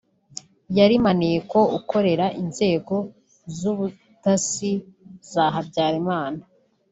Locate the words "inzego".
2.41-2.95